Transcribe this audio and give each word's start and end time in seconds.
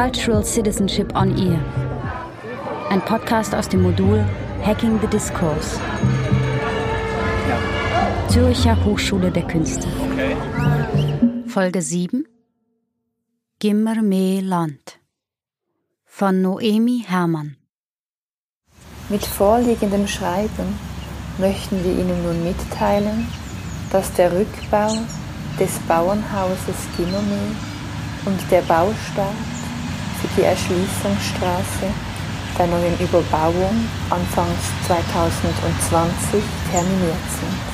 Cultural 0.00 0.42
Citizenship 0.42 1.14
on 1.14 1.36
Ear. 1.36 1.60
Ein 2.88 3.02
Podcast 3.02 3.54
aus 3.54 3.68
dem 3.68 3.82
Modul 3.82 4.24
Hacking 4.64 4.98
the 5.02 5.06
Discourse. 5.06 5.78
Zürcher 8.30 8.82
Hochschule 8.82 9.30
der 9.30 9.46
Künste. 9.46 9.86
Folge 11.46 11.82
7 11.82 12.26
Gimmer 13.58 14.00
mehr 14.00 14.40
Land 14.40 14.98
von 16.06 16.40
Noemi 16.40 17.04
Hermann. 17.06 17.56
Mit 19.10 19.26
vorliegendem 19.26 20.06
Schreiben 20.06 20.78
möchten 21.36 21.84
wir 21.84 21.92
Ihnen 21.92 22.22
nun 22.22 22.42
mitteilen, 22.42 23.28
dass 23.92 24.10
der 24.14 24.32
Rückbau 24.32 24.94
des 25.58 25.78
Bauernhauses 25.80 26.88
Gimmermeer 26.96 27.54
und 28.24 28.50
der 28.50 28.62
Baustart 28.62 29.60
für 30.20 30.28
die 30.36 30.44
Erschließungsstraße 30.44 31.86
der 32.58 32.66
neuen 32.66 32.98
Überbauung 32.98 33.88
anfangs 34.10 34.58
2020 34.86 36.42
terminiert 36.70 37.16
sind. 37.40 37.70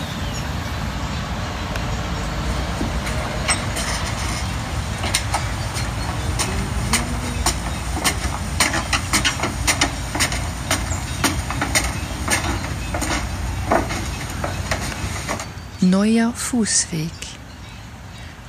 Neuer 15.90 16.32
Fußweg. 16.32 17.10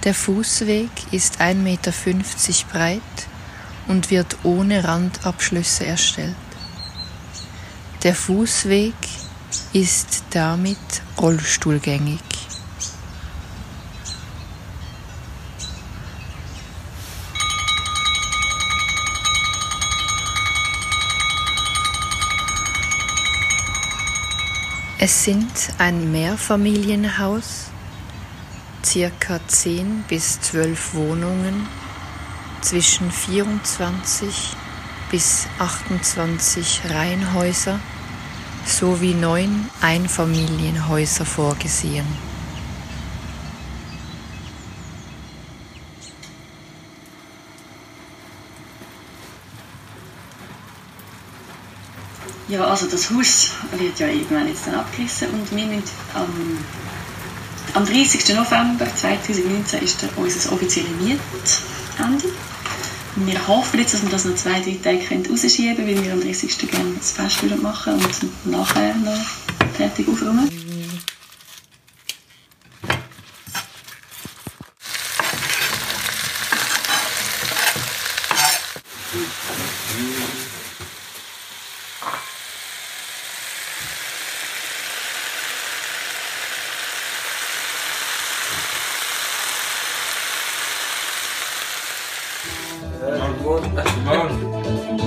Der 0.03 0.13
Fußweg 0.13 0.89
ist 1.11 1.41
1,50 1.41 1.55
Meter 1.55 1.91
breit 2.71 3.01
und 3.87 4.11
wird 4.11 4.37
ohne 4.43 4.83
Randabschlüsse 4.83 5.85
erstellt. 5.85 6.35
Der 8.03 8.13
Fußweg 8.15 8.93
ist 9.73 10.23
damit 10.31 10.77
rollstuhlgängig. 11.19 12.19
Es 24.99 25.23
sind 25.23 25.51
ein 25.77 26.11
Mehrfamilienhaus, 26.11 27.67
circa 28.83 29.39
10 29.47 30.05
bis 30.07 30.41
12 30.41 30.95
Wohnungen, 30.95 31.67
zwischen 32.61 33.11
24 33.11 34.55
bis 35.11 35.47
28 35.59 36.81
Reihenhäuser 36.89 37.79
sowie 38.65 39.13
neun 39.13 39.69
Einfamilienhäuser 39.81 41.25
vorgesehen. 41.25 42.05
Ja, 52.49 52.63
also 52.63 52.87
das 52.87 53.09
Haus 53.11 53.51
wird 53.77 53.99
ja 53.99 54.07
irgendwann 54.07 54.47
jetzt 54.47 54.67
dann 54.67 54.75
abgerissen 54.75 55.29
und 55.31 55.53
wir 55.53 55.65
müssen 55.65 55.83
am, 56.13 56.57
am 57.73 57.85
30. 57.85 58.35
November 58.35 58.87
2019 58.95 59.81
ist 59.81 60.01
dann 60.01 60.09
unser 60.15 60.53
offizielles 60.53 60.89
Mietende. 61.97 62.29
Wir 63.15 63.47
hoffen 63.47 63.79
jetzt, 63.79 63.93
dass 63.93 64.03
wir 64.03 64.09
das 64.09 64.25
noch 64.25 64.35
zwei, 64.35 64.61
drei 64.61 64.77
Tage 64.83 65.29
rausschieben 65.29 65.75
können, 65.77 65.97
weil 65.97 66.03
wir 66.03 66.13
am 66.13 66.21
30. 66.21 66.69
gerne 66.69 66.93
das 66.95 67.11
Fest 67.11 67.43
machen 67.61 67.93
und 67.93 68.45
nachher 68.51 68.95
noch 68.95 69.73
fertig 69.73 70.07
aufräumen. 70.07 70.47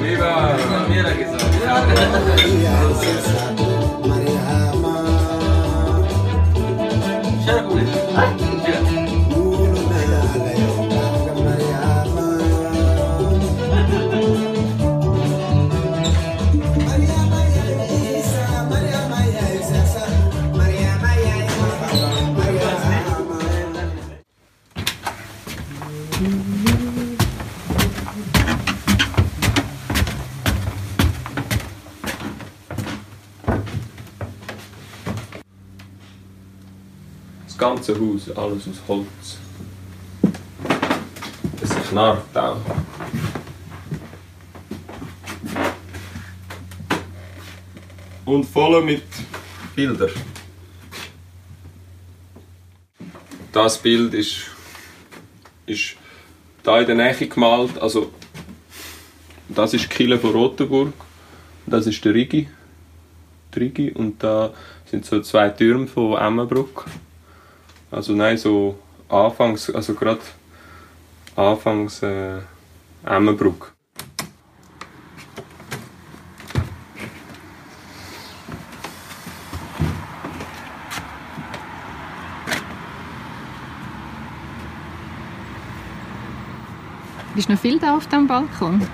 ¡Viva! 0.00 0.56
¡Viva! 0.88 1.12
¡Viva! 1.58 1.86
¡Viva! 4.06 4.79
Das 37.50 37.58
ganze 37.58 37.98
Haus, 37.98 38.30
alles 38.36 38.68
aus 38.68 38.80
Holz. 38.86 39.38
Es 41.60 41.88
knarrt 41.88 42.38
auch. 42.38 42.56
Und 48.24 48.44
voll 48.44 48.82
mit 48.84 49.02
Bildern. 49.74 50.10
Das 53.50 53.78
Bild 53.78 54.14
ist, 54.14 54.42
ist 55.66 55.96
da 56.62 56.78
in 56.78 56.86
der 56.86 56.94
Nähe 56.94 57.26
gemalt. 57.26 57.76
Also, 57.82 58.12
das 59.48 59.74
ist 59.74 59.84
die 59.84 59.88
Kille 59.88 60.20
von 60.20 60.30
Rotenburg. 60.30 60.92
Das 61.66 61.88
ist 61.88 62.04
der 62.04 62.14
Rigi. 62.14 62.48
Die 63.52 63.58
Rigi. 63.58 63.90
Und 63.90 64.22
da 64.22 64.54
sind 64.86 65.04
so 65.04 65.20
zwei 65.20 65.48
Türme 65.48 65.88
von 65.88 66.16
Emmenbruck. 66.16 66.86
Also 67.90 68.12
nein, 68.12 68.38
so 68.38 68.78
anfangs, 69.08 69.68
also 69.70 69.94
gerade 69.94 70.20
anfangs 71.34 72.02
äh, 72.02 72.38
Emmenbruck. 73.04 73.72
Ist 87.34 87.48
noch 87.48 87.58
viel 87.58 87.78
da 87.78 87.96
auf 87.96 88.06
dem 88.06 88.26
Balkon? 88.26 88.86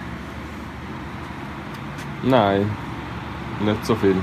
Nein, 2.22 2.70
nicht 3.60 3.84
so 3.84 3.94
viel. 3.94 4.16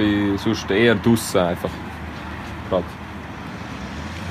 Bin 0.00 0.38
sonst 0.38 0.70
eher 0.70 0.94
draußen 0.94 1.40
einfach. 1.40 1.70
Grad. 2.68 2.84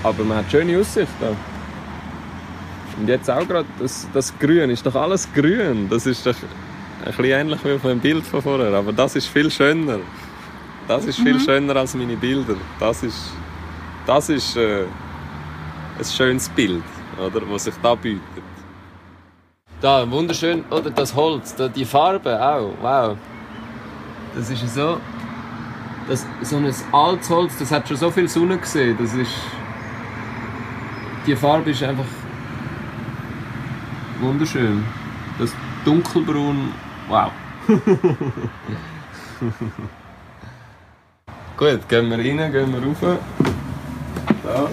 Aber 0.03 0.23
man 0.23 0.37
hat 0.37 0.51
schöne 0.51 0.79
Aussichten. 0.79 1.37
Und 2.97 3.07
jetzt 3.07 3.29
auch 3.29 3.47
gerade 3.47 3.67
das, 3.79 4.07
das 4.13 4.37
Grün, 4.39 4.69
ist 4.69 4.85
doch 4.85 4.95
alles 4.95 5.27
grün. 5.33 5.87
Das 5.89 6.05
ist 6.05 6.25
doch 6.25 6.35
ein 7.05 7.05
bisschen 7.05 7.25
ähnlich 7.25 7.63
wie 7.63 7.73
auf 7.73 7.81
dem 7.81 7.99
Bild 7.99 8.25
von 8.25 8.41
vorher. 8.41 8.73
Aber 8.73 8.91
das 8.91 9.15
ist 9.15 9.27
viel 9.27 9.49
schöner. 9.51 9.99
Das 10.87 11.05
ist 11.05 11.19
viel 11.19 11.39
schöner 11.39 11.75
als 11.75 11.93
meine 11.93 12.17
Bilder. 12.17 12.55
Das 12.79 13.03
ist, 13.03 13.31
das 14.07 14.29
ist 14.29 14.57
äh, 14.57 14.85
ein 15.99 16.05
schönes 16.05 16.49
Bild, 16.49 16.83
oder, 17.17 17.41
was 17.47 17.65
sich 17.65 17.75
da 17.83 17.93
bietet. 17.93 18.21
Da, 19.81 20.09
wunderschön, 20.09 20.65
oder 20.71 20.89
das 20.89 21.13
Holz, 21.15 21.55
da, 21.55 21.67
die 21.67 21.85
Farbe 21.85 22.41
auch, 22.41 22.73
wow. 22.81 23.15
Das 24.35 24.49
ist 24.49 24.73
so, 24.73 24.97
das, 26.09 26.25
so 26.41 26.57
ein 26.57 26.73
altes 26.91 27.29
Holz, 27.29 27.57
das 27.57 27.71
hat 27.71 27.87
schon 27.87 27.95
so 27.97 28.11
viel 28.11 28.27
Sonne 28.27 28.57
gesehen, 28.57 28.97
das 28.99 29.13
ist, 29.13 29.31
die 31.25 31.35
Farbe 31.35 31.69
ist 31.69 31.83
einfach 31.83 32.05
wunderschön. 34.19 34.83
Das 35.37 35.53
dunkelbraun, 35.85 36.73
wow. 37.07 37.31
Gut, 41.57 41.87
gehen 41.87 42.09
wir 42.09 42.17
rein, 42.17 42.51
gehen 42.51 42.73
wir 42.73 42.83
rauf. 42.83 42.97
Da. 44.43 44.69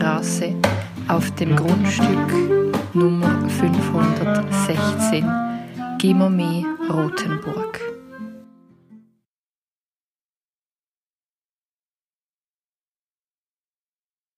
Erschließungsstraße 0.00 0.54
auf 1.08 1.30
dem 1.32 1.54
Grundstück 1.56 2.94
Nummer 2.94 3.48
516 3.48 5.24
Gimmerme 5.98 6.64
Rothenburg. 6.88 7.89